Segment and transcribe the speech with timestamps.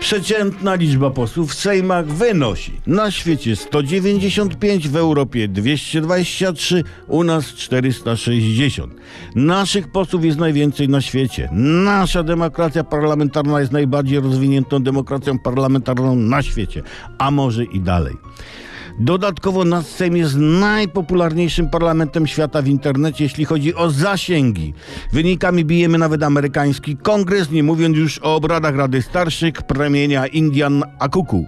[0.00, 8.94] Przeciętna liczba posłów w Sejmach wynosi na świecie 195, w Europie 223, u nas 460.
[9.34, 11.48] Naszych posłów jest najwięcej na świecie.
[11.84, 16.82] Nasza demokracja parlamentarna jest najbardziej rozwiniętą demokracją parlamentarną na świecie,
[17.18, 18.14] a może i dalej.
[19.02, 24.74] Dodatkowo nasz Sejm jest najpopularniejszym parlamentem świata w internecie, jeśli chodzi o zasięgi.
[25.12, 31.46] Wynikami bijemy nawet amerykański kongres, nie mówiąc już o obradach Rady Starszych, plemienia Indian Akuku.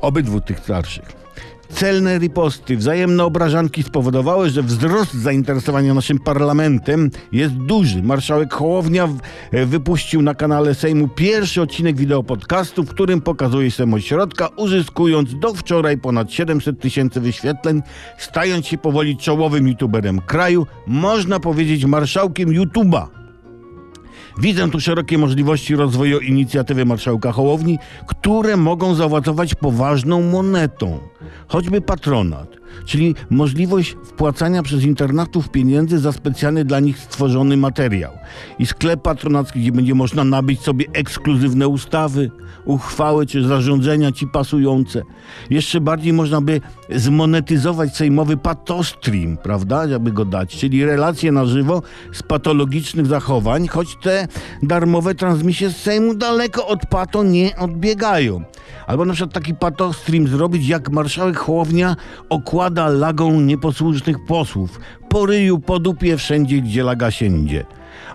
[0.00, 1.25] Obydwu tych starszych.
[1.68, 8.02] Celne riposty, wzajemne obrażanki spowodowały, że wzrost zainteresowania naszym parlamentem jest duży.
[8.02, 9.08] Marszałek Hołownia
[9.52, 15.38] e, wypuścił na kanale Sejmu pierwszy odcinek wideo podcastu, w którym pokazuje się ośrodka, uzyskując
[15.38, 17.82] do wczoraj ponad 700 tysięcy wyświetleń,
[18.18, 23.06] stając się powoli czołowym youtuberem kraju, można powiedzieć marszałkiem YouTube'a.
[24.38, 30.98] Widzę tu szerokie możliwości rozwoju inicjatywy marszałka Hołowni, które mogą zaowocować poważną monetą,
[31.48, 32.48] choćby patronat,
[32.84, 38.12] czyli możliwość wpłacania przez internatów pieniędzy za specjalny dla nich stworzony materiał
[38.58, 42.30] i sklep patronacki, gdzie będzie można nabyć sobie ekskluzywne ustawy,
[42.64, 45.02] uchwały czy zarządzenia ci pasujące.
[45.50, 51.82] Jeszcze bardziej można by zmonetyzować sejmowy patostream, prawda, żeby go dać, czyli relacje na żywo
[52.12, 54.28] z patologicznych zachowań, choć te
[54.62, 58.42] darmowe transmisje z Sejmu daleko od pato nie odbiegają.
[58.86, 61.96] Albo na przykład taki patostream zrobić, jak marszałek Hołownia
[62.28, 62.55] okłada
[62.88, 67.64] lagą nieposłusznych posłów, po ryju, po dupie, wszędzie, gdzie laga siędzie.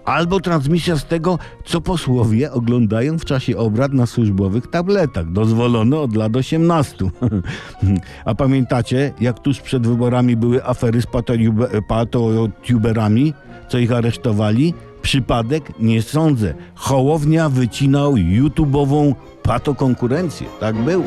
[0.05, 5.31] Albo transmisja z tego, co posłowie oglądają w czasie obrad na służbowych tabletach.
[5.31, 6.95] Dozwolono od lat 18.
[8.25, 13.33] A pamiętacie, jak tuż przed wyborami były afery z patotube- patotuberami,
[13.69, 14.73] co ich aresztowali?
[15.01, 15.79] Przypadek?
[15.79, 16.53] Nie sądzę.
[16.75, 20.47] Hołownia wycinał YouTube'ową patokonkurencję.
[20.59, 21.05] Tak było.